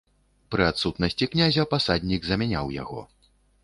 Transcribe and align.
Пры 0.55 0.63
адсутнасці 0.71 1.29
князя 1.35 1.69
пасаднік 1.77 2.21
замяняў 2.33 2.77
яго. 2.83 3.01